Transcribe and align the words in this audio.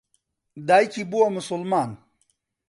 دایکی 0.67 1.03
بووە 1.09 1.27
موسڵمان. 1.35 1.89